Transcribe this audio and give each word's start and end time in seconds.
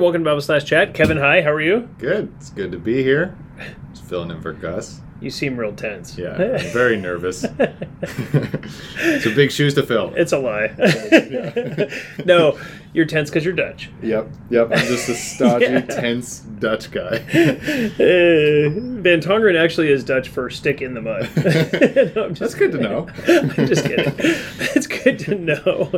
Welcome 0.00 0.24
to 0.24 0.30
Bible 0.30 0.40
Slash 0.40 0.64
Chat. 0.64 0.94
Kevin, 0.94 1.18
hi. 1.18 1.42
How 1.42 1.50
are 1.50 1.60
you? 1.60 1.86
Good. 1.98 2.32
It's 2.38 2.48
good 2.48 2.72
to 2.72 2.78
be 2.78 3.02
here. 3.02 3.36
Just 3.92 4.06
filling 4.06 4.30
in 4.30 4.40
for 4.40 4.54
Gus. 4.54 5.02
You 5.20 5.30
seem 5.30 5.58
real 5.58 5.74
tense. 5.74 6.16
Yeah, 6.16 6.36
I'm 6.58 6.72
very 6.72 6.96
nervous. 6.96 7.44
it's 8.00 9.26
a 9.26 9.34
big 9.34 9.52
shoes 9.52 9.74
to 9.74 9.82
fill. 9.82 10.14
It's 10.14 10.32
a 10.32 10.38
lie. 10.38 10.68
no, 12.24 12.58
you're 12.92 13.04
tense 13.06 13.30
because 13.30 13.44
you're 13.44 13.54
Dutch. 13.54 13.90
Yep, 14.02 14.28
yep. 14.50 14.68
I'm 14.72 14.86
just 14.86 15.08
a 15.08 15.14
stodgy, 15.14 15.64
Yeah. 15.70 15.80
tense 15.82 16.40
Dutch 16.40 16.90
guy. 16.90 17.18
Uh, 18.00 18.68
Van 19.02 19.20
Tongeren 19.20 19.56
actually 19.58 19.90
is 19.90 20.04
Dutch 20.04 20.28
for 20.28 20.50
stick 20.50 20.82
in 20.82 20.94
the 20.94 21.00
mud. 21.00 21.28
No, 22.14 22.24
I'm 22.24 22.34
That's 22.34 22.38
just 22.40 22.58
good 22.58 22.72
to 22.72 22.78
know. 22.78 23.08
I'm 23.28 23.66
just 23.66 23.84
kidding. 23.84 24.12
It's 24.18 24.86
good 24.86 25.18
to 25.20 25.34
know. 25.34 25.90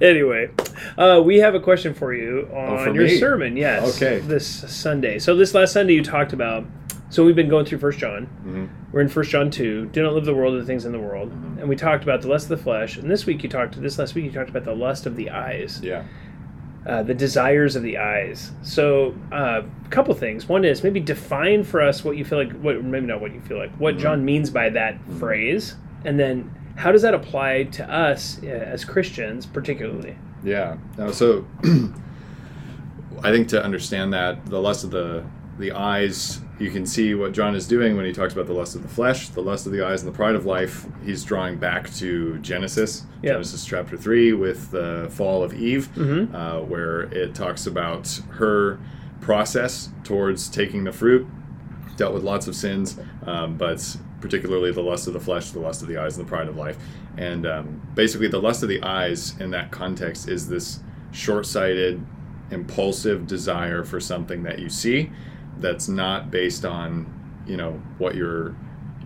Anyway, 0.00 0.50
uh, 0.98 1.22
we 1.24 1.38
have 1.38 1.54
a 1.54 1.60
question 1.60 1.94
for 1.94 2.12
you 2.14 2.48
on 2.52 2.78
Oh, 2.78 2.84
for 2.84 2.94
your 2.94 3.04
me? 3.04 3.18
sermon. 3.18 3.56
Yes. 3.56 3.96
Okay. 3.96 4.20
This 4.20 4.46
Sunday. 4.46 5.18
So 5.18 5.34
this 5.36 5.54
last 5.54 5.72
Sunday 5.72 5.94
you 5.94 6.02
talked 6.04 6.32
about. 6.32 6.64
So 7.10 7.24
we've 7.24 7.36
been 7.36 7.48
going 7.50 7.66
through 7.66 7.78
First 7.78 7.98
John. 7.98 8.26
Mhm. 8.46 8.68
We're 8.92 9.02
in 9.02 9.08
First 9.08 9.30
John 9.30 9.50
two. 9.50 9.86
Do 9.86 10.02
not 10.02 10.14
live 10.14 10.24
the 10.24 10.34
world 10.34 10.54
of 10.54 10.60
the 10.60 10.66
things 10.66 10.84
in 10.86 10.92
the 10.92 10.98
world. 11.00 11.30
Mm-hmm. 11.30 11.58
And 11.60 11.68
we 11.68 11.76
talked 11.76 12.02
about 12.02 12.22
the 12.22 12.28
lust 12.28 12.50
of 12.50 12.56
the 12.58 12.62
flesh. 12.64 12.96
And 12.96 13.10
this 13.10 13.26
week 13.26 13.42
you 13.42 13.48
talked. 13.48 13.80
This 13.80 13.98
last 13.98 14.14
week 14.14 14.24
you 14.24 14.32
talked 14.32 14.50
about 14.50 14.64
the 14.64 14.74
lust 14.74 15.04
of 15.06 15.16
the 15.16 15.30
eyes. 15.30 15.80
Yeah. 15.82 16.04
Uh, 16.84 17.00
the 17.02 17.14
desires 17.14 17.76
of 17.76 17.82
the 17.84 17.96
eyes. 17.98 18.50
So, 18.62 19.14
uh, 19.30 19.62
a 19.84 19.88
couple 19.90 20.12
things. 20.14 20.48
One 20.48 20.64
is 20.64 20.82
maybe 20.82 20.98
define 20.98 21.62
for 21.62 21.80
us 21.80 22.04
what 22.04 22.16
you 22.16 22.24
feel 22.24 22.38
like. 22.38 22.52
What 22.60 22.82
maybe 22.82 23.06
not 23.06 23.20
what 23.20 23.32
you 23.32 23.40
feel 23.42 23.56
like. 23.58 23.70
What 23.78 23.96
Mhm. 23.96 24.00
John 24.00 24.24
means 24.24 24.50
by 24.50 24.68
that 24.70 24.96
phrase, 25.18 25.76
and 26.04 26.18
then 26.18 26.50
how 26.74 26.90
does 26.90 27.02
that 27.02 27.14
apply 27.14 27.64
to 27.64 27.88
us 27.88 28.40
uh, 28.42 28.46
as 28.48 28.84
Christians, 28.84 29.46
particularly? 29.46 30.16
Yeah. 30.42 30.76
So 31.12 31.44
I 33.22 33.30
think 33.30 33.46
to 33.48 33.62
understand 33.62 34.12
that 34.14 34.44
the 34.46 34.60
lust 34.60 34.82
of 34.82 34.90
the 34.90 35.22
the 35.58 35.72
eyes, 35.72 36.40
you 36.58 36.70
can 36.70 36.86
see 36.86 37.14
what 37.14 37.32
John 37.32 37.54
is 37.54 37.66
doing 37.68 37.96
when 37.96 38.04
he 38.04 38.12
talks 38.12 38.32
about 38.32 38.46
the 38.46 38.52
lust 38.52 38.74
of 38.74 38.82
the 38.82 38.88
flesh, 38.88 39.28
the 39.28 39.42
lust 39.42 39.66
of 39.66 39.72
the 39.72 39.84
eyes, 39.84 40.02
and 40.02 40.12
the 40.12 40.16
pride 40.16 40.34
of 40.34 40.46
life. 40.46 40.86
He's 41.04 41.24
drawing 41.24 41.58
back 41.58 41.92
to 41.94 42.38
Genesis, 42.38 43.04
Yeah. 43.22 43.32
Genesis 43.32 43.64
chapter 43.64 43.96
three, 43.96 44.32
with 44.32 44.70
the 44.70 45.08
fall 45.10 45.42
of 45.42 45.52
Eve, 45.54 45.88
Mhm. 45.96 46.34
uh, 46.34 46.60
where 46.60 47.02
it 47.02 47.34
talks 47.34 47.66
about 47.66 48.20
her 48.30 48.78
process 49.20 49.90
towards 50.04 50.48
taking 50.48 50.84
the 50.84 50.92
fruit. 50.92 51.26
Dealt 51.96 52.14
with 52.14 52.22
lots 52.24 52.48
of 52.48 52.54
sins, 52.56 52.98
um, 53.26 53.56
but 53.56 53.96
particularly 54.20 54.72
the 54.72 54.80
lust 54.82 55.06
of 55.06 55.12
the 55.12 55.20
flesh, 55.20 55.50
the 55.50 55.60
lust 55.60 55.82
of 55.82 55.88
the 55.88 55.96
eyes, 55.98 56.16
and 56.16 56.26
the 56.26 56.28
pride 56.28 56.48
of 56.48 56.56
life. 56.56 56.78
And 57.18 57.46
um, 57.46 57.82
basically, 57.94 58.28
the 58.28 58.40
lust 58.40 58.62
of 58.62 58.68
the 58.70 58.82
eyes 58.82 59.34
in 59.38 59.50
that 59.50 59.70
context 59.70 60.28
is 60.28 60.48
this 60.48 60.80
short 61.10 61.44
sighted, 61.44 62.00
impulsive 62.50 63.26
desire 63.26 63.84
for 63.84 64.00
something 64.00 64.42
that 64.44 64.58
you 64.58 64.68
see 64.70 65.10
that's 65.60 65.88
not 65.88 66.30
based 66.30 66.64
on, 66.64 67.06
you 67.46 67.56
know, 67.56 67.80
what 67.98 68.14
your 68.14 68.54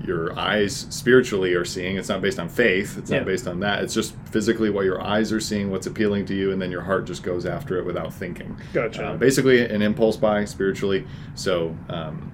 your 0.05 0.39
eyes 0.39 0.87
spiritually 0.91 1.55
are 1.55 1.65
seeing. 1.65 1.97
It's 1.97 2.11
not 2.11 2.21
based 2.21 2.39
on 2.39 2.51
faith. 2.51 2.99
It's 2.99 3.11
Yeah. 3.11 3.19
not 3.19 3.27
based 3.27 3.49
on 3.49 3.61
that. 3.61 3.83
It's 3.83 3.95
just 3.95 4.15
physically 4.31 4.69
what 4.69 4.85
your 4.85 5.01
eyes 5.03 5.33
are 5.33 5.41
seeing, 5.41 5.71
what's 5.71 5.87
appealing 5.87 6.27
to 6.27 6.35
you, 6.35 6.53
and 6.53 6.61
then 6.61 6.71
your 6.71 6.83
heart 6.83 7.07
just 7.07 7.23
goes 7.23 7.47
after 7.47 7.79
it 7.79 7.85
without 7.87 8.13
thinking. 8.13 8.57
Gotcha. 8.75 9.05
Uh, 9.05 9.17
basically, 9.17 9.67
an 9.67 9.81
impulse 9.81 10.17
buy 10.19 10.45
spiritually. 10.45 11.07
So, 11.35 11.75
um, 11.89 12.31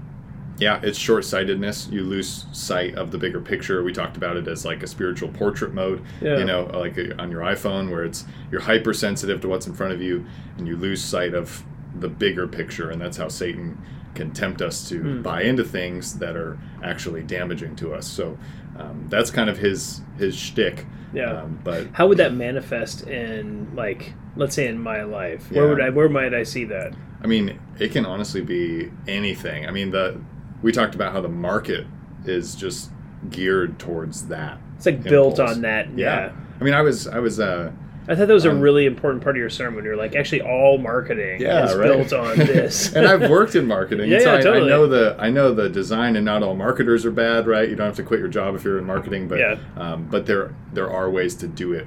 yeah, 0.59 0.81
it's 0.83 0.99
short 0.99 1.25
sightedness. 1.25 1.89
You 1.91 2.03
lose 2.03 2.47
sight 2.53 2.97
of 2.97 3.13
the 3.13 3.17
bigger 3.17 3.41
picture. 3.41 3.83
We 3.85 3.93
talked 3.93 4.17
about 4.17 4.37
it 4.37 4.49
as 4.49 4.65
like 4.65 4.83
a 4.83 4.87
spiritual 4.89 5.29
portrait 5.29 5.73
mode, 5.73 6.03
Yeah. 6.21 6.39
you 6.39 6.45
know, 6.45 6.69
like 6.75 6.99
uh, 6.99 7.15
on 7.21 7.31
your 7.31 7.43
iPhone, 7.43 7.91
where 7.91 8.05
it's 8.05 8.25
you're 8.51 8.61
hypersensitive 8.63 9.41
to 9.41 9.49
what's 9.49 9.69
in 9.69 9.73
front 9.73 9.93
of 9.93 10.03
you, 10.03 10.27
and 10.59 10.67
you 10.67 10.77
lose 10.77 11.01
sight 11.03 11.33
of 11.33 11.63
the 11.99 12.09
bigger 12.09 12.49
picture, 12.49 12.91
and 12.91 13.01
that's 13.01 13.17
how 13.17 13.29
Satan 13.29 13.79
can 14.15 14.31
tempt 14.31 14.61
us 14.63 14.89
to 14.89 15.01
Mm. 15.01 15.23
buy 15.23 15.43
into 15.43 15.65
things 15.65 16.19
that 16.19 16.37
are 16.37 16.59
actually 16.83 17.23
damaging 17.23 17.77
to 17.77 17.95
us. 17.95 18.07
So 18.07 18.39
um, 18.79 19.07
that's 19.09 19.31
kind 19.31 19.49
of 19.51 19.59
his 19.59 20.01
his 20.19 20.35
shtick. 20.35 20.87
Yeah. 21.13 21.43
Um, 21.43 21.59
but 21.63 21.89
How 21.93 22.07
would 22.07 22.17
that 22.19 22.33
manifest 22.35 23.07
in, 23.07 23.69
like, 23.75 24.15
let's 24.35 24.55
say, 24.55 24.67
in 24.67 24.79
my 24.79 25.03
life? 25.03 25.51
Where 25.53 25.65
Yeah. 25.65 25.71
would 25.71 25.81
I? 25.83 25.89
Where 25.91 26.09
might 26.09 26.33
I 26.33 26.43
see 26.43 26.65
that? 26.67 26.95
I 27.23 27.27
mean, 27.27 27.59
it 27.79 27.93
can 27.93 28.07
honestly 28.07 28.41
be 28.41 28.91
anything. 29.07 29.67
I 29.67 29.71
mean, 29.73 29.91
the 29.91 30.17
we 30.63 30.73
talked 30.73 30.95
about 30.95 31.13
how 31.13 31.21
the 31.21 31.29
market 31.29 31.87
is 32.25 32.55
just 32.55 32.91
geared 33.31 33.79
towards 33.79 34.29
that. 34.29 34.59
It's 34.77 34.87
like 34.87 35.03
built 35.03 35.39
on 35.39 35.61
that. 35.63 35.89
Yeah. 35.97 36.27
Yeah. 36.27 36.33
I 36.61 36.65
mean, 36.65 36.75
I 36.75 36.81
was 36.83 37.07
I 37.07 37.19
was 37.19 37.39
uh 37.41 37.73
I 38.09 38.15
thought 38.17 38.27
that 38.29 38.35
was 38.35 38.45
a 38.45 38.51
Um, 38.51 38.61
really 38.61 38.85
important 38.87 39.23
part 39.23 39.37
of 39.37 39.41
your 39.41 39.49
sermon. 39.51 39.85
You're 39.85 39.97
like, 39.97 40.17
actually, 40.17 40.41
all 40.43 40.77
marketing 40.79 41.41
Yeah, 41.41 41.67
is 41.67 41.75
right. 41.77 41.87
built 41.87 42.13
on 42.13 42.37
this. 42.37 42.93
and 42.95 43.07
I've 43.07 43.31
worked 43.31 43.55
in 43.55 43.67
marketing, 43.67 44.11
Yeah, 44.11 44.19
so 44.19 44.33
yeah, 44.33 44.39
I, 44.39 44.41
totally. 44.43 44.67
I 44.73 44.77
know 44.77 44.87
the 44.89 45.17
I 45.19 45.31
know 45.31 45.55
the 45.55 45.69
design, 45.69 46.17
and 46.17 46.25
not 46.25 46.43
all 46.43 46.55
marketers 46.57 47.07
are 47.07 47.13
bad, 47.13 47.47
right? 47.47 47.69
You 47.69 47.77
don't 47.77 47.87
have 47.87 47.97
to 47.97 48.03
quit 48.03 48.19
your 48.21 48.29
job 48.29 48.55
if 48.57 48.65
you're 48.65 48.79
in 48.79 48.85
marketing, 48.87 49.29
but 49.29 49.39
Yeah. 49.39 49.57
um, 49.77 50.09
but 50.11 50.27
there 50.27 50.53
there 50.73 50.91
are 50.91 51.09
ways 51.11 51.35
to 51.37 51.47
do 51.47 51.73
it 51.73 51.87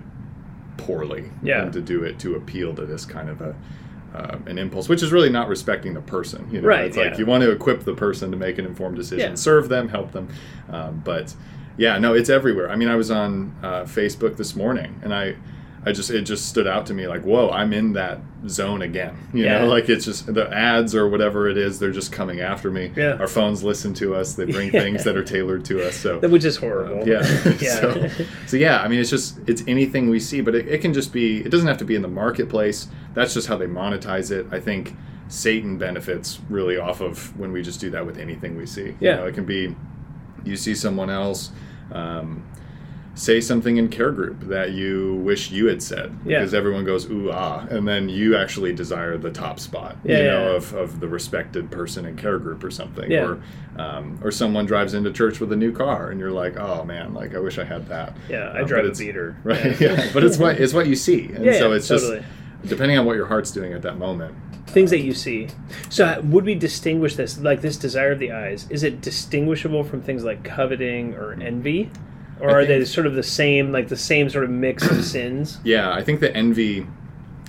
poorly, 0.78 1.26
Yeah. 1.44 1.64
and 1.64 1.74
to 1.74 1.82
do 1.82 2.04
it 2.04 2.20
to 2.20 2.36
appeal 2.36 2.74
to 2.76 2.86
this 2.86 3.06
kind 3.06 3.30
of 3.30 3.42
a. 3.42 3.56
Uh, 4.16 4.38
an 4.46 4.58
impulse, 4.58 4.88
which 4.88 5.04
is 5.04 5.12
really 5.12 5.28
not 5.30 5.50
respecting 5.50 5.94
the 5.94 6.00
person. 6.00 6.48
You 6.50 6.62
know, 6.62 6.70
Right, 6.70 6.86
it's 6.86 6.96
like 6.96 7.18
you 7.18 7.26
want 7.26 7.44
to 7.44 7.52
equip 7.52 7.84
the 7.84 7.94
person 7.94 8.32
to 8.32 8.38
make 8.38 8.58
an 8.58 8.66
informed 8.66 8.96
decision, 8.96 9.36
serve 9.36 9.68
them, 9.68 9.90
help 9.90 10.14
them. 10.14 10.30
Um, 10.72 11.02
but 11.04 11.36
yeah, 11.76 11.98
no, 11.98 12.14
it's 12.14 12.30
everywhere. 12.30 12.70
I 12.70 12.78
mean, 12.78 12.88
I 12.88 12.96
was 12.96 13.12
on 13.12 13.54
uh, 13.62 13.82
Facebook 13.82 14.38
this 14.38 14.56
morning, 14.56 15.02
and 15.04 15.14
I, 15.14 15.36
I 15.86 15.92
just 15.92 16.10
it 16.10 16.24
just 16.24 16.48
stood 16.50 16.66
out 16.66 16.88
to 16.88 16.94
me 16.94 17.08
like, 17.08 17.22
whoa, 17.24 17.50
I'm 17.52 17.72
in 17.72 17.94
that 17.94 18.20
zone 18.48 18.82
again. 18.82 19.16
You 19.34 19.44
Yeah. 19.46 19.60
know, 19.60 19.68
like 19.68 19.88
it's 19.88 20.06
just 20.06 20.34
the 20.34 20.52
ads 20.52 20.96
or 20.96 21.08
whatever 21.08 21.48
it 21.48 21.58
is, 21.58 21.78
they're 21.80 21.92
just 21.92 22.12
coming 22.12 22.42
after 22.42 22.72
me. 22.72 22.92
Yeah. 22.96 23.18
Our 23.20 23.28
phones 23.28 23.64
listen 23.64 23.94
to 23.96 24.16
us; 24.16 24.34
they 24.34 24.46
bring 24.46 24.72
things 24.84 25.04
that 25.04 25.16
are 25.16 25.24
tailored 25.24 25.64
to 25.66 25.88
us. 25.88 25.96
So 25.96 26.20
which 26.28 26.44
is 26.44 26.58
horrible. 26.58 27.02
uh, 27.02 27.06
yeah. 27.06 27.22
yeah. 27.62 27.80
so, 27.80 28.10
so 28.48 28.58
yeah, 28.58 28.82
I 28.82 28.88
mean, 28.88 29.00
it's 29.00 29.10
just 29.12 29.38
it's 29.48 29.64
anything 29.68 30.10
we 30.10 30.20
see, 30.20 30.42
but 30.42 30.56
it, 30.56 30.68
it 30.68 30.82
can 30.82 30.94
just 30.94 31.14
be. 31.14 31.42
It 31.42 31.50
doesn't 31.50 31.68
have 31.68 31.78
to 31.78 31.86
be 31.86 31.96
in 31.96 32.02
the 32.02 32.08
marketplace. 32.08 32.88
That's 33.14 33.34
just 33.34 33.48
how 33.48 33.56
they 33.58 33.68
monetize 33.68 34.32
it. 34.32 34.48
I 34.52 34.60
think 34.60 34.96
Satan 35.28 35.78
benefits 35.78 36.40
really 36.50 36.78
off 36.78 37.02
of 37.02 37.38
when 37.40 37.52
we 37.52 37.62
just 37.62 37.80
do 37.80 37.90
that 37.92 38.06
with 38.06 38.18
anything 38.18 38.58
we 38.58 38.66
see. 38.66 38.96
Yeah. 39.00 39.12
You 39.12 39.18
know, 39.18 39.26
it 39.28 39.36
can 39.36 39.46
be 39.46 39.76
you 40.44 40.56
see 40.56 40.74
someone 40.76 41.10
else. 41.10 41.52
Um, 41.92 42.44
Say 43.18 43.40
something 43.40 43.78
in 43.78 43.88
care 43.88 44.12
group 44.12 44.42
that 44.50 44.72
you 44.74 45.16
wish 45.24 45.50
you 45.50 45.68
had 45.68 45.82
said 45.82 46.14
Yeah. 46.26 46.40
because 46.40 46.54
everyone 46.54 46.84
goes 46.84 47.10
ooh 47.10 47.32
ah, 47.32 47.66
and 47.70 47.88
then 47.88 48.10
you 48.10 48.36
actually 48.36 48.74
desire 48.74 49.18
the 49.18 49.32
top 49.32 49.58
spot, 49.60 49.96
Yeah, 50.04 50.18
you 50.18 50.24
yeah, 50.26 50.32
know, 50.32 50.56
of, 50.58 50.74
of 50.74 51.00
the 51.00 51.08
respected 51.08 51.72
person 51.72 52.06
in 52.06 52.18
care 52.18 52.38
group 52.40 52.62
or 52.64 52.70
something, 52.72 53.12
or 53.14 53.42
um, 53.78 54.20
or 54.22 54.32
someone 54.32 54.66
drives 54.66 54.94
into 54.94 55.12
church 55.14 55.40
with 55.40 55.52
a 55.54 55.56
new 55.56 55.72
car 55.72 56.10
and 56.12 56.20
you're 56.20 56.32
like, 56.32 56.58
oh 56.58 56.84
man, 56.84 57.14
like 57.14 57.34
I 57.36 57.40
wish 57.40 57.58
I 57.58 57.64
had 57.64 57.88
that. 57.88 58.18
Yeah, 58.30 58.52
I 58.54 58.62
Um, 58.62 58.68
drive 58.68 58.86
a 58.86 58.92
beater. 58.92 59.38
Right. 59.46 59.80
Yeah. 59.80 60.10
But 60.14 60.24
it's 60.26 60.38
what 60.38 60.60
it's 60.60 60.74
what 60.74 60.88
you 60.88 60.96
see, 60.96 61.32
and 61.34 61.46
Yeah, 61.50 61.58
so 61.58 61.72
it's 61.72 61.88
totally. 61.88 62.18
just 62.20 62.70
depending 62.70 62.98
on 62.98 63.06
what 63.06 63.16
your 63.16 63.28
heart's 63.28 63.52
doing 63.52 63.72
at 63.74 63.82
that 63.84 63.98
moment. 63.98 64.36
Things 64.68 64.90
that 64.90 65.02
you 65.02 65.14
see. 65.14 65.48
So, 65.90 66.06
uh, 66.06 66.22
would 66.26 66.44
we 66.44 66.56
distinguish 66.56 67.16
this, 67.16 67.40
like 67.40 67.62
this 67.62 67.78
desire 67.78 68.12
of 68.12 68.20
the 68.20 68.32
eyes? 68.34 68.66
Is 68.72 68.84
it 68.84 69.00
distinguishable 69.00 69.84
from 69.86 70.02
things 70.02 70.24
like 70.26 70.44
coveting 70.44 71.14
or 71.14 71.34
envy, 71.40 71.92
or 72.40 72.50
I 72.50 72.54
are 72.54 72.66
they 72.66 72.84
sort 72.86 73.08
of 73.08 73.14
the 73.16 73.24
same, 73.24 73.72
like 73.72 73.88
the 73.88 73.98
same 73.98 74.30
sort 74.30 74.44
of 74.44 74.50
mix 74.50 74.86
of 74.90 75.04
sins? 75.16 75.60
Yeah, 75.64 75.92
I 75.94 76.04
think 76.04 76.20
the 76.20 76.36
envy, 76.36 76.86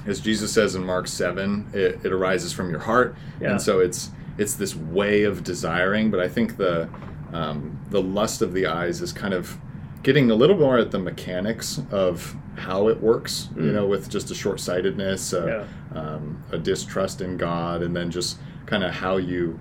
as 0.07 0.21
Jesus 0.21 0.53
says 0.53 0.75
in 0.75 0.85
Mark 0.85 1.09
seven, 1.09 1.67
it, 1.73 2.01
it 2.05 2.13
arises 2.13 2.53
from 2.53 2.71
your 2.71 2.81
heart, 2.81 3.15
Yeah. 3.41 3.51
and 3.53 3.63
so 3.63 3.81
it's 3.81 4.11
it's 4.39 4.55
this 4.55 4.77
way 4.77 5.23
of 5.25 5.43
desiring. 5.45 6.11
But 6.11 6.21
I 6.21 6.29
think 6.29 6.57
the 6.57 6.89
um, 7.33 7.79
the 7.91 8.01
lust 8.03 8.43
of 8.43 8.53
the 8.53 8.67
eyes 8.67 9.01
is 9.03 9.13
kind 9.13 9.35
of 9.35 9.57
getting 10.03 10.31
a 10.31 10.35
little 10.35 10.57
more 10.57 10.79
at 10.79 10.93
the 10.93 10.99
mechanics 11.01 11.81
of 11.91 12.37
how 12.57 12.89
it 12.89 13.01
works. 13.01 13.49
You 13.57 13.63
Mm. 13.63 13.73
know, 13.75 13.87
with 13.87 14.09
just 14.09 14.31
a 14.31 14.35
short 14.35 14.61
sightedness, 14.61 15.33
uh, 15.35 15.67
um, 15.95 16.43
a 16.53 16.59
distrust 16.59 17.21
in 17.21 17.37
God, 17.37 17.83
and 17.83 17.97
then 17.97 18.11
just 18.11 18.39
kind 18.67 18.85
of 18.85 18.93
how 18.93 19.17
you 19.17 19.59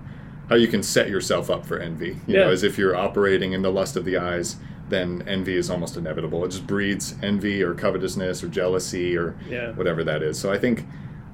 how 0.48 0.54
you 0.54 0.68
can 0.68 0.80
set 0.82 1.08
yourself 1.10 1.50
up 1.50 1.66
for 1.66 1.80
envy. 1.80 2.16
You 2.28 2.36
know, 2.36 2.50
as 2.50 2.62
if 2.62 2.78
you're 2.78 2.94
operating 2.94 3.52
in 3.52 3.62
the 3.62 3.72
lust 3.72 3.96
of 3.96 4.04
the 4.04 4.16
eyes, 4.16 4.56
then 4.88 5.22
envy 5.26 5.56
is 5.56 5.68
almost 5.70 5.96
inevitable. 5.96 6.44
It 6.44 6.50
just 6.50 6.66
breeds 6.66 7.14
envy 7.22 7.62
or 7.62 7.74
covetousness 7.74 8.42
or 8.44 8.48
jealousy 8.48 9.16
or 9.16 9.34
Yeah. 9.48 9.72
whatever 9.72 10.04
that 10.04 10.22
is. 10.22 10.38
So 10.38 10.52
I 10.52 10.58
think 10.58 10.84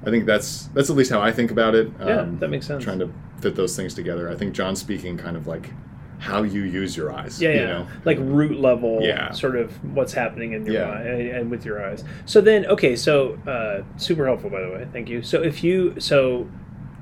I 0.05 0.09
think 0.09 0.25
that's 0.25 0.67
that's 0.73 0.89
at 0.89 0.95
least 0.95 1.11
how 1.11 1.21
I 1.21 1.31
think 1.31 1.51
about 1.51 1.75
it. 1.75 1.87
Um, 1.99 2.07
Yeah, 2.07 2.25
that 2.39 2.49
makes 2.49 2.67
sense. 2.67 2.83
Trying 2.83 2.99
to 2.99 3.09
fit 3.39 3.55
those 3.55 3.75
things 3.75 3.93
together. 3.93 4.29
I 4.29 4.35
think 4.35 4.53
John's 4.53 4.79
speaking 4.79 5.17
kind 5.17 5.37
of 5.37 5.47
like 5.47 5.69
how 6.19 6.43
you 6.43 6.63
use 6.63 6.95
your 6.95 7.11
eyes. 7.11 7.41
Yeah, 7.41 7.49
you 7.49 7.55
yeah. 7.59 7.65
know? 7.67 7.87
Like 8.05 8.17
root 8.21 8.57
level, 8.59 8.99
Yeah. 9.01 9.31
sort 9.31 9.55
of 9.57 9.71
what's 9.93 10.13
happening 10.13 10.53
in 10.53 10.65
your 10.65 10.75
Yeah. 10.75 10.89
eye 10.89 11.01
and, 11.01 11.21
and 11.37 11.51
with 11.51 11.65
your 11.65 11.85
eyes. 11.85 12.03
So 12.25 12.39
then, 12.39 12.65
okay, 12.67 12.95
so 12.95 13.37
uh, 13.45 13.83
super 13.97 14.25
helpful, 14.25 14.49
by 14.49 14.61
the 14.61 14.69
way. 14.69 14.87
Thank 14.93 15.09
you. 15.09 15.21
So 15.21 15.41
if 15.43 15.63
you, 15.65 15.99
so 15.99 16.47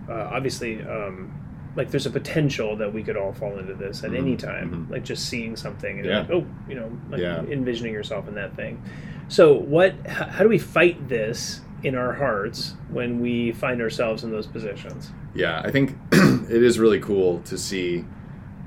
uh, 0.10 0.30
obviously, 0.32 0.82
um, 0.82 1.32
like 1.76 1.90
there's 1.92 2.06
a 2.06 2.10
potential 2.12 2.76
that 2.76 2.94
we 2.94 3.02
could 3.04 3.16
all 3.16 3.32
fall 3.34 3.58
into 3.58 3.74
this 3.74 4.04
at 4.04 4.12
Mhm, 4.12 4.18
any 4.18 4.36
time, 4.36 4.88
mhm. 4.88 4.92
like 4.92 5.04
just 5.06 5.28
seeing 5.30 5.56
something 5.56 6.00
and 6.00 6.06
Yeah. 6.08 6.20
like, 6.20 6.32
oh, 6.32 6.46
you 6.68 6.76
know, 6.76 6.92
like 7.10 7.22
Yeah. 7.22 7.42
envisioning 7.50 7.94
yourself 7.94 8.28
in 8.28 8.36
that 8.36 8.56
thing. 8.56 8.82
So 9.30 9.54
what? 9.54 9.94
How, 10.06 10.26
how 10.26 10.44
do 10.44 10.50
we 10.50 10.58
fight 10.58 11.08
this 11.08 11.62
in 11.84 11.96
our 11.96 12.14
hearts 12.14 12.76
when 12.90 13.20
we 13.22 13.52
find 13.54 13.82
ourselves 13.82 14.24
in 14.24 14.30
those 14.30 14.46
positions. 14.46 15.10
Yeah, 15.34 15.62
I 15.66 15.72
think 15.72 15.98
it 16.12 16.62
is 16.62 16.78
really 16.78 17.00
cool 17.00 17.40
to 17.46 17.58
see 17.58 18.06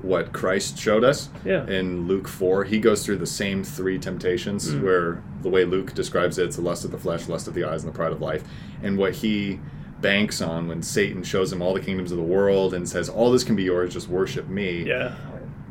what 0.01 0.33
Christ 0.33 0.77
showed 0.77 1.03
us 1.05 1.29
Yeah. 1.45 1.65
in 1.67 2.07
Luke 2.07 2.27
4. 2.27 2.65
He 2.65 2.77
goes 2.79 3.05
through 3.05 3.17
the 3.17 3.25
same 3.25 3.63
three 3.63 3.97
temptations 3.97 4.69
Mm. 4.73 4.81
where 4.83 5.23
the 5.43 5.49
way 5.49 5.63
Luke 5.63 5.93
describes 5.93 6.37
it, 6.37 6.43
it's 6.45 6.57
the 6.57 6.61
lust 6.61 6.83
of 6.83 6.91
the 6.91 6.97
flesh, 6.97 7.29
lust 7.29 7.47
of 7.47 7.53
the 7.53 7.63
eyes, 7.63 7.83
and 7.83 7.93
the 7.93 7.95
pride 7.95 8.11
of 8.11 8.19
life. 8.21 8.43
And 8.83 8.97
what 8.97 9.13
he 9.13 9.59
banks 10.05 10.41
on 10.41 10.67
when 10.67 10.81
Satan 10.83 11.23
shows 11.23 11.51
him 11.51 11.61
all 11.61 11.73
the 11.73 11.79
kingdoms 11.81 12.11
of 12.11 12.17
the 12.17 12.23
world 12.23 12.73
and 12.73 12.87
says, 12.87 13.09
All 13.09 13.31
this 13.31 13.43
can 13.43 13.55
be 13.55 13.63
yours, 13.63 13.93
just 13.93 14.07
worship 14.07 14.47
me. 14.47 14.83
Yeah. 14.83 15.15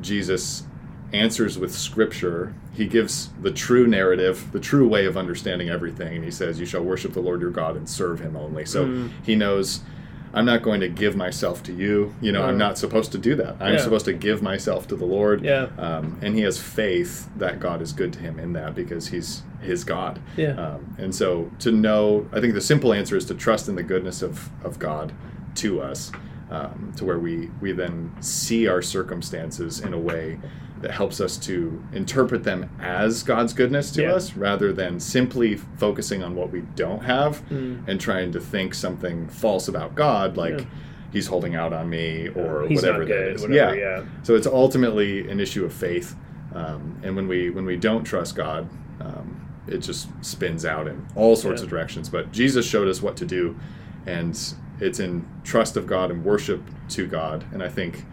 Jesus 0.01 0.65
answers 1.13 1.59
with 1.59 1.73
scripture. 1.75 2.55
He 2.75 2.87
gives 2.87 3.31
the 3.41 3.51
true 3.53 3.87
narrative, 3.87 4.51
the 4.53 4.61
true 4.61 4.89
way 4.89 5.07
of 5.07 5.17
understanding 5.17 5.69
everything. 5.69 6.17
And 6.17 6.25
he 6.25 6.31
says, 6.31 6.59
You 6.59 6.67
shall 6.67 6.83
worship 6.83 7.13
the 7.13 7.21
Lord 7.21 7.41
your 7.41 7.51
God 7.51 7.77
and 7.77 7.89
serve 7.89 8.21
him 8.21 8.37
only. 8.37 8.65
So 8.67 8.87
Mm. 8.87 9.11
he 9.25 9.35
knows. 9.37 9.81
I'm 10.35 10.45
not 10.45 10.63
going 10.63 10.81
to 10.81 10.89
give 10.89 11.15
myself 11.17 11.63
to 11.63 11.73
you. 11.73 12.13
You 12.21 12.33
know, 12.33 12.43
I'm 12.43 12.57
Mm. 12.57 12.59
not 12.59 12.77
supposed 12.79 13.13
to 13.13 13.19
do 13.19 13.35
that. 13.37 13.57
I'm 13.61 13.75
Yeah. 13.75 13.81
supposed 13.81 14.05
to 14.07 14.13
give 14.13 14.43
myself 14.43 14.89
to 14.89 14.97
the 14.97 15.05
Lord. 15.05 15.43
Yeah. 15.43 15.69
Um, 15.79 16.19
and 16.23 16.35
he 16.35 16.43
has 16.43 16.59
faith 16.59 17.29
that 17.37 17.61
God 17.61 17.81
is 17.81 17.93
good 17.93 18.13
to 18.15 18.19
him 18.19 18.39
in 18.41 18.53
that 18.55 18.75
because 18.75 19.09
he's 19.09 19.43
his 19.61 19.85
God. 19.85 20.19
Yeah. 20.37 20.51
Um, 20.61 20.95
and 20.99 21.15
so 21.15 21.51
to 21.61 21.71
know, 21.73 22.27
I 22.33 22.41
think 22.41 22.55
the 22.55 22.61
simple 22.61 22.93
answer 22.93 23.17
is 23.17 23.25
to 23.27 23.35
trust 23.35 23.69
in 23.69 23.77
the 23.77 23.83
goodness 23.85 24.21
of, 24.23 24.51
of 24.65 24.79
God 24.79 25.13
to 25.57 25.81
us, 25.81 26.11
um, 26.51 26.93
to 26.97 27.05
where 27.05 27.19
we, 27.19 27.49
we 27.61 27.71
then 27.73 28.11
see 28.21 28.67
our 28.67 28.83
circumstances 28.83 29.81
in 29.81 29.95
a 29.95 29.99
way 29.99 30.39
that 30.85 30.91
helps 30.93 31.19
us 31.19 31.39
to 31.39 31.83
interpret 31.95 32.45
them 32.45 32.69
as 32.79 33.23
God's 33.23 33.55
goodness 33.55 33.91
to 33.93 34.03
Yeah. 34.03 34.13
us 34.13 34.37
rather 34.37 34.71
than 34.71 35.01
simply 35.01 35.57
focusing 35.79 36.23
on 36.23 36.35
what 36.37 36.53
we 36.53 36.61
don't 36.77 37.03
have 37.05 37.43
Mm. 37.49 37.79
and 37.89 37.99
trying 37.99 38.33
to 38.33 38.41
think 38.41 38.75
something 38.75 39.27
false 39.29 39.67
about 39.67 39.95
God, 39.95 40.37
like 40.37 40.59
Yeah. 40.61 40.67
he's 41.11 41.29
holding 41.29 41.55
out 41.55 41.73
on 41.73 41.89
me 41.89 42.29
or 42.29 42.67
He's 42.69 42.83
whatever 42.83 43.07
that 43.07 43.29
is. 43.31 43.41
Whatever. 43.43 43.75
Yeah. 43.75 44.03
So 44.25 44.35
it's 44.35 44.47
ultimately 44.47 45.27
an 45.31 45.41
issue 45.41 45.65
of 45.65 45.73
faith, 45.73 46.15
um, 46.55 46.97
and 47.03 47.17
when 47.17 47.29
we 47.29 47.49
when 47.49 47.65
we 47.65 47.77
don't 47.79 48.05
trust 48.05 48.37
God, 48.37 48.69
um, 49.01 49.41
it 49.67 49.79
just 49.79 50.09
spins 50.21 50.67
out 50.67 50.87
in 50.87 51.07
all 51.15 51.35
sorts 51.35 51.63
Yeah. 51.63 51.65
of 51.65 51.71
directions. 51.71 52.11
But 52.11 52.31
Jesus 52.31 52.67
showed 52.67 52.89
us 52.89 53.01
what 53.01 53.17
to 53.17 53.25
do, 53.25 53.57
and 54.05 54.39
it's 54.81 55.01
in 55.01 55.25
trust 55.45 55.79
of 55.79 55.87
God 55.87 56.11
and 56.11 56.23
worship 56.23 56.61
to 56.91 57.07
God. 57.07 57.45
And 57.55 57.63
I 57.63 57.71
think 57.71 58.05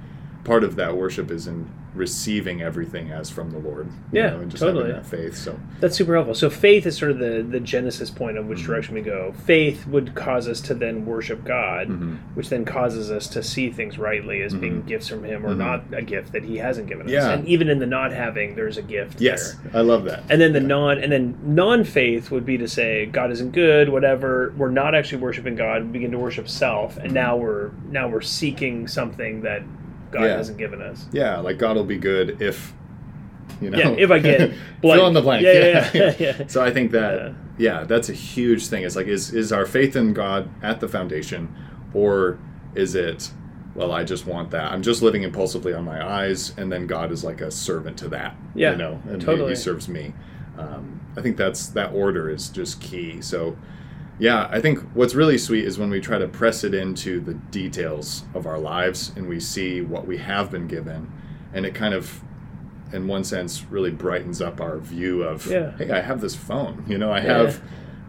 part 0.45 0.63
of 0.63 0.77
that 0.77 0.95
worship 0.95 1.29
is 1.31 1.47
in 1.47 1.68
receiving 1.94 2.62
everything 2.62 3.12
as 3.12 3.30
from 3.30 3.52
the 3.52 3.58
Lord. 3.60 3.88
you 4.12 4.22
Yeah, 4.22 4.30
know, 4.32 4.40
and 4.42 4.52
just 4.52 4.64
totally. 4.64 4.86
having 4.92 5.02
that 5.04 5.06
faith. 5.10 5.36
So 5.36 5.60
That's 5.80 5.96
super 5.96 6.14
helpful. 6.16 6.36
So 6.36 6.50
faith 6.50 6.86
is 6.86 6.96
sort 6.98 7.12
of 7.12 7.20
the, 7.20 7.46
the 7.48 7.60
genesis 7.60 8.10
point 8.10 8.38
of 8.38 8.48
which 8.48 8.60
Mhm. 8.60 8.66
direction 8.66 8.96
we 8.96 9.02
go. 9.02 9.34
Faith 9.46 9.86
would 9.88 10.16
cause 10.16 10.48
us 10.48 10.62
to 10.62 10.74
then 10.74 11.06
worship 11.06 11.44
God, 11.44 11.90
Mhm. 11.90 12.18
which 12.36 12.50
then 12.50 12.64
causes 12.66 13.12
us 13.12 13.28
to 13.30 13.44
see 13.44 13.70
things 13.70 13.98
rightly 14.00 14.42
as 14.42 14.54
being 14.54 14.84
Mhm. 14.84 14.88
gifts 14.88 15.08
from 15.10 15.24
Him 15.24 15.46
or 15.46 15.50
Mhm. 15.54 15.58
not 15.58 15.84
a 15.92 16.02
gift 16.02 16.32
that 16.34 16.44
He 16.44 16.58
hasn't 16.58 16.88
given 16.88 17.08
us. 17.08 17.12
Yeah. 17.12 17.32
And 17.32 17.46
even 17.48 17.70
in 17.70 17.80
the 17.80 17.86
not 17.88 18.12
having, 18.14 18.56
there's 18.56 18.78
a 18.78 18.82
gift. 18.82 19.20
yes, 19.20 19.56
there. 19.72 19.80
I 19.82 19.84
love 19.84 20.06
that. 20.06 20.24
And 20.30 20.40
then 20.40 20.54
the 20.54 20.62
Yeah. 20.62 20.68
non 20.68 20.98
and 20.98 21.12
then 21.12 21.36
non 21.44 21.84
faith 21.84 22.32
would 22.32 22.46
be 22.46 22.58
to 22.58 22.68
say 22.68 23.08
God 23.08 23.32
isn't 23.32 23.52
good, 23.52 23.90
whatever. 23.90 24.54
We're 24.58 24.70
not 24.70 24.96
actually 24.96 25.22
worshiping 25.22 25.56
God. 25.56 25.84
We 25.84 25.90
begin 25.90 26.12
to 26.12 26.18
worship 26.20 26.48
self, 26.48 26.98
and 26.98 27.14
now 27.14 27.36
we're 27.36 27.72
now 27.92 28.08
we're 28.08 28.22
seeking 28.22 28.88
something 28.88 29.42
that 29.42 29.64
God 30.12 30.24
Yeah. 30.24 30.38
hasn't 30.38 30.58
given 30.58 30.81
us. 30.81 31.06
Yeah, 31.12 31.38
like 31.40 31.58
God 31.58 31.75
will 31.75 31.84
be 31.84 31.98
good 31.98 32.42
if 32.42 32.74
you 33.62 33.69
know. 33.69 33.78
Yeah, 33.78 33.90
if 33.92 34.12
I 34.12 34.19
get 34.19 34.52
fill 34.81 35.08
in 35.08 35.13
the 35.13 35.22
blank. 35.22 35.44
Yeah, 35.44 35.52
yeah, 35.54 35.90
yeah, 35.94 36.16
yeah. 36.40 36.48
So 36.48 36.63
I 36.63 36.72
think 36.72 36.92
that 36.92 37.34
Yeah. 37.58 37.84
that's 37.84 38.10
a 38.10 38.13
huge 38.13 38.68
thing. 38.68 38.84
It's 38.84 38.96
like 38.96 39.08
is 39.08 39.34
is 39.34 39.52
our 39.52 39.66
faith 39.66 39.96
in 39.96 40.13
God 40.13 40.50
at 40.63 40.80
the 40.80 40.88
foundation, 40.88 41.54
or 41.94 42.38
is 42.75 42.96
it? 42.96 43.31
Well, 43.74 43.94
I 43.94 44.04
just 44.04 44.25
want 44.28 44.52
that. 44.52 44.69
I'm 44.74 44.81
just 44.81 45.02
living 45.02 45.24
impulsively 45.24 45.74
on 45.74 45.86
my 45.86 46.06
eyes, 46.06 46.54
and 46.57 46.69
then 46.69 46.88
God 46.88 47.10
is 47.10 47.24
like 47.24 47.40
a 47.40 47.50
servant 47.50 47.98
to 48.00 48.10
that. 48.10 48.36
Yeah, 48.54 48.72
you 48.72 48.78
know, 48.78 49.00
and 49.07 49.22
he- 49.22 49.25
totally. 49.25 49.52
he, 49.52 49.56
serves 49.56 49.88
me. 49.88 50.14
Um, 50.57 51.00
I 51.16 51.22
think 51.22 51.38
that's 51.38 51.68
that 51.68 51.94
order 51.94 52.30
is 52.30 52.50
just 52.50 52.81
key. 52.81 53.22
So, 53.22 53.56
yeah, 54.21 54.47
I 54.51 54.62
think 54.62 54.79
what's 54.94 55.15
really 55.15 55.39
sweet 55.39 55.65
is 55.65 55.79
when 55.79 55.89
we 55.89 56.00
try 56.00 56.19
to 56.19 56.27
press 56.27 56.63
it 56.63 56.75
into 56.75 57.19
the 57.19 57.33
details 57.33 58.23
of 58.35 58.45
our 58.45 58.59
lives 58.59 59.12
and 59.15 59.27
we 59.27 59.39
see 59.39 59.81
what 59.81 60.06
we 60.06 60.18
have 60.18 60.51
been 60.51 60.68
given, 60.68 61.12
and 61.56 61.65
it 61.65 61.73
kind 61.73 61.95
of, 61.95 62.21
in 62.94 63.07
one 63.07 63.23
sense, 63.23 63.65
really 63.71 63.89
brightens 63.89 64.39
up 64.39 64.62
our 64.62 64.77
view 64.77 65.23
of, 65.23 65.47
Yeah. 65.47 65.71
hey, 65.77 65.89
I 65.89 66.01
have 66.01 66.21
this 66.21 66.35
phone. 66.35 66.83
You 66.88 67.00
know, 67.00 67.12
I 67.12 67.18
Yeah. 67.18 67.38
have. 67.39 67.62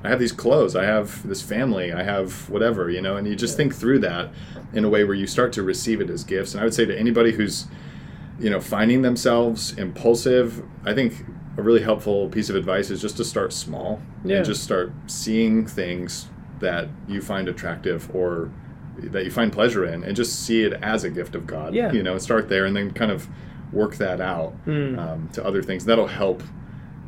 I 0.05 0.09
have 0.09 0.19
these 0.19 0.33
clothes, 0.33 0.75
I 0.75 0.85
have 0.85 1.25
this 1.29 1.43
family, 1.43 1.93
I 1.93 2.03
have 2.03 2.51
whatever, 2.51 2.91
you 2.91 3.01
know, 3.01 3.17
and 3.17 3.25
you 3.27 3.37
just 3.37 3.55
Yeah. 3.55 3.59
think 3.59 3.75
through 3.77 4.01
that 4.01 4.31
in 4.75 4.85
a 4.85 4.89
way 4.89 5.05
where 5.05 5.15
you 5.15 5.29
start 5.29 5.53
to 5.53 5.63
receive 5.63 6.01
it 6.01 6.11
as 6.11 6.25
gifts. 6.25 6.55
And 6.55 6.61
I 6.61 6.65
would 6.65 6.75
say 6.75 6.85
to 6.85 6.99
anybody 6.99 7.31
who's, 7.31 7.67
you 8.41 8.51
know, 8.51 8.59
finding 8.59 9.03
themselves 9.03 9.73
impulsive, 9.79 10.61
I 10.85 10.93
think 10.93 11.25
a 11.57 11.63
really 11.63 11.83
helpful 11.83 12.29
piece 12.29 12.49
of 12.49 12.57
advice 12.57 12.91
is 12.91 13.01
just 13.01 13.17
to 13.19 13.25
start 13.25 13.53
small 13.53 14.01
Yeah. 14.25 14.37
and 14.39 14.47
just 14.47 14.63
start 14.63 14.93
seeing 15.07 15.67
things 15.67 16.29
that 16.61 16.89
you 17.09 17.21
find 17.21 17.49
attractive 17.49 18.09
or 18.15 18.51
that 18.99 19.25
you 19.25 19.31
find 19.31 19.53
pleasure 19.53 19.85
in 19.85 20.05
and 20.05 20.15
just 20.17 20.45
see 20.45 20.63
it 20.63 20.73
as 20.83 21.05
a 21.05 21.11
gift 21.11 21.35
of 21.35 21.47
God. 21.47 21.75
Yeah. 21.75 21.93
You 21.93 22.03
know, 22.03 22.19
start 22.19 22.49
there 22.49 22.65
and 22.67 22.77
then 22.77 22.91
kind 22.93 23.11
of 23.11 23.27
work 23.73 23.97
that 23.97 24.21
out 24.21 24.53
Hmm. 24.65 24.99
um, 24.99 25.29
to 25.33 25.45
other 25.45 25.63
things. 25.63 25.85
That'll 25.85 26.07
help 26.07 26.43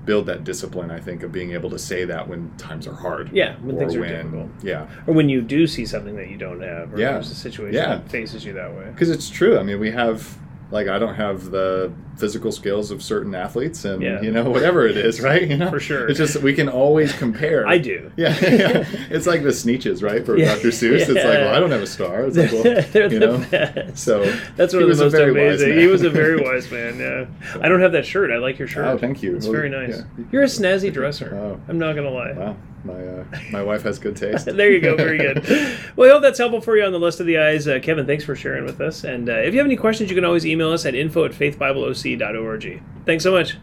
build 0.06 0.26
that 0.26 0.44
discipline, 0.44 0.90
I 0.90 0.98
think, 1.00 1.22
of 1.22 1.32
being 1.32 1.52
able 1.52 1.70
to 1.70 1.78
say 1.78 2.04
that 2.04 2.28
when 2.28 2.50
times 2.58 2.86
are 2.86 2.94
hard. 2.94 3.30
Yeah, 3.32 3.54
when 3.62 3.78
things 3.78 3.94
are 3.96 4.00
when, 4.00 4.10
difficult. 4.12 4.50
Yeah. 4.62 4.86
Or 5.06 5.14
when 5.14 5.30
you 5.30 5.40
do 5.40 5.66
see 5.66 5.86
something 5.86 6.16
that 6.16 6.28
you 6.28 6.36
don't 6.36 6.60
have, 6.60 6.92
or 6.92 6.98
Yeah. 6.98 7.12
there's 7.12 7.30
a 7.30 7.34
situation 7.34 7.74
Yeah. 7.74 7.96
that 7.96 8.10
faces 8.10 8.44
you 8.44 8.52
that 8.54 8.74
way. 8.74 8.84
Because 8.92 9.08
it's 9.08 9.30
true. 9.30 9.58
I 9.58 9.62
mean, 9.62 9.80
we 9.80 9.90
have 9.92 10.36
like 10.74 10.88
I 10.88 10.98
don't 10.98 11.14
have 11.14 11.50
the 11.50 11.92
physical 12.18 12.50
skills 12.52 12.90
of 12.90 13.02
certain 13.02 13.34
athletes, 13.34 13.84
and 13.84 14.02
Yeah. 14.02 14.20
you 14.20 14.30
know 14.30 14.50
whatever 14.50 14.86
it 14.86 14.96
is, 14.96 15.20
right? 15.20 15.48
You 15.48 15.56
know, 15.56 15.70
For 15.70 15.80
sure. 15.80 16.08
It's 16.08 16.18
just 16.18 16.42
we 16.42 16.52
can 16.52 16.68
always 16.68 17.12
compare. 17.24 17.66
I 17.66 17.78
do. 17.78 18.10
Yeah, 18.16 18.36
yeah. 18.42 18.84
it's 19.10 19.26
like 19.26 19.42
the 19.42 19.48
Sneetches 19.50 20.02
right? 20.02 20.26
For 20.26 20.36
Yeah. 20.36 20.54
Dr. 20.56 20.68
Seuss, 20.68 21.00
it's 21.02 21.08
like, 21.08 21.24
well, 21.24 21.54
I 21.54 21.60
don't 21.60 21.70
have 21.70 21.80
a 21.82 21.86
star. 21.86 22.22
It's 22.24 22.36
like, 22.36 22.52
well, 22.52 22.62
They're 22.92 23.10
you 23.12 23.20
know. 23.20 23.38
best. 23.50 23.98
So 23.98 24.24
That's 24.56 24.74
one 24.74 24.82
of 24.82 24.96
the 24.96 25.04
most 25.04 25.14
amazing. 25.14 25.78
He 25.78 25.86
was 25.86 26.02
a 26.02 26.10
very 26.10 26.42
wise 26.42 26.70
man. 26.70 26.98
Yeah, 26.98 27.26
I 27.62 27.68
don't 27.68 27.80
have 27.80 27.92
that 27.92 28.04
shirt. 28.04 28.30
I 28.32 28.38
like 28.38 28.58
your 28.58 28.68
oh, 28.68 28.72
shirt. 28.72 28.84
Oh, 28.86 28.98
thank 28.98 29.22
you. 29.22 29.36
It's 29.36 29.46
Well, 29.46 29.52
very 29.54 29.70
nice. 29.70 30.02
You're 30.32 30.42
a 30.42 30.46
snazzy 30.46 30.92
dresser. 30.92 31.34
Oh. 31.34 31.60
I'm 31.68 31.78
not 31.78 31.94
gonna 31.94 32.10
lie. 32.10 32.32
Wow, 32.32 32.56
my 32.84 33.06
uh, 33.06 33.24
my 33.50 33.62
wife 33.62 33.82
has 33.82 33.98
good 33.98 34.16
taste. 34.16 34.46
there 34.56 34.70
you 34.70 34.80
go. 34.80 34.96
Very 34.96 35.18
good. 35.18 35.44
Well, 35.96 36.10
I 36.10 36.12
hope 36.12 36.22
that's 36.22 36.38
helpful 36.38 36.60
for 36.60 36.76
you 36.76 36.84
on 36.84 36.90
the 36.90 36.98
lust 36.98 37.20
of 37.20 37.26
the 37.26 37.38
eyes. 37.38 37.68
Uh, 37.68 37.78
Kevin, 37.80 38.04
thanks 38.04 38.24
for 38.24 38.34
sharing 38.34 38.64
with 38.64 38.80
us. 38.80 39.04
And 39.04 39.28
uh, 39.28 39.34
if 39.34 39.54
you 39.54 39.60
have 39.60 39.66
any 39.66 39.76
questions, 39.76 40.10
you 40.10 40.16
can 40.16 40.24
always 40.24 40.44
email 40.44 40.72
us 40.72 40.84
at 40.86 40.94
info 40.96 41.24
at 41.24 41.30
faithbibleoc.org. 41.30 42.82
Thanks 43.06 43.22
so 43.22 43.30
much. 43.30 43.56